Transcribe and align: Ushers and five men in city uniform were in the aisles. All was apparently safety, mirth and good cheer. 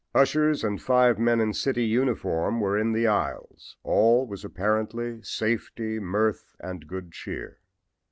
Ushers 0.15 0.63
and 0.63 0.81
five 0.81 1.19
men 1.19 1.39
in 1.39 1.53
city 1.53 1.85
uniform 1.85 2.59
were 2.59 2.75
in 2.75 2.91
the 2.91 3.05
aisles. 3.05 3.77
All 3.83 4.25
was 4.25 4.43
apparently 4.43 5.21
safety, 5.21 5.99
mirth 5.99 6.55
and 6.59 6.87
good 6.87 7.11
cheer. 7.11 7.59